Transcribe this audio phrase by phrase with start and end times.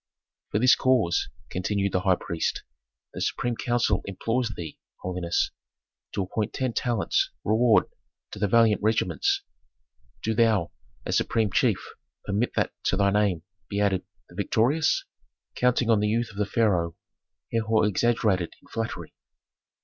[0.49, 2.63] "For this cause," continued the high priest,
[3.13, 5.51] "the supreme council implores thee, holiness,
[6.13, 7.83] to appoint ten talents' reward
[8.31, 9.43] to the valiant regiments.
[10.23, 10.71] Do thou,
[11.05, 11.87] as supreme chief,
[12.25, 15.05] permit that to thy name be added 'The Victorious.'"
[15.53, 16.95] Counting on the youth of the pharaoh,
[17.51, 19.13] Herhor exaggerated in flattery.